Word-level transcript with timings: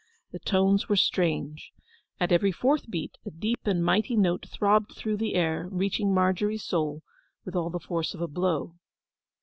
The 0.31 0.39
tones 0.39 0.89
were 0.89 0.95
strange. 0.95 1.73
At 2.19 2.31
every 2.31 2.51
fourth 2.51 2.89
beat 2.89 3.19
a 3.23 3.29
deep 3.29 3.59
and 3.67 3.85
mighty 3.85 4.15
note 4.15 4.47
throbbed 4.51 4.93
through 4.95 5.17
the 5.17 5.35
air, 5.35 5.69
reaching 5.71 6.11
Margery's 6.11 6.63
soul 6.63 7.03
with 7.45 7.55
all 7.55 7.69
the 7.69 7.77
force 7.79 8.15
of 8.15 8.21
a 8.21 8.27
blow. 8.27 8.77